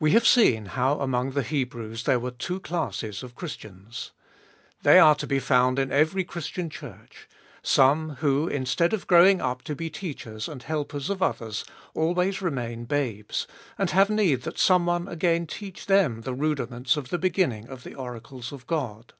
WE 0.00 0.10
have 0.10 0.26
seen 0.26 0.66
how 0.66 0.98
among 0.98 1.30
the 1.30 1.44
Hebrews 1.44 2.02
there 2.02 2.18
were 2.18 2.32
two 2.32 2.58
classes 2.58 3.22
of 3.22 3.36
Christians. 3.36 4.10
They 4.82 4.98
are 4.98 5.14
to 5.14 5.28
be 5.28 5.38
found 5.38 5.78
in 5.78 5.92
every 5.92 6.24
Christian 6.24 6.68
Church— 6.68 7.28
some 7.62 8.16
who, 8.16 8.48
instead 8.48 8.92
of 8.92 9.06
growing 9.06 9.40
up 9.40 9.62
to 9.62 9.76
be 9.76 9.90
teachers 9.90 10.48
and 10.48 10.64
helpers 10.64 11.08
of 11.08 11.22
others, 11.22 11.64
always 11.94 12.42
remain 12.42 12.84
babes, 12.84 13.46
and 13.78 13.90
have 13.92 14.10
need 14.10 14.42
that 14.42 14.58
some 14.58 14.86
one 14.86 15.06
again 15.06 15.46
teach 15.46 15.86
them 15.86 16.22
the 16.22 16.34
rudiments 16.34 16.96
of 16.96 17.10
the 17.10 17.18
beginning 17.18 17.68
of 17.68 17.84
the 17.84 17.94
oracles 17.94 18.50
of 18.50 18.66
God. 18.66 19.12